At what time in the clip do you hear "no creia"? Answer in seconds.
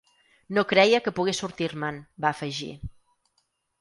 0.57-1.01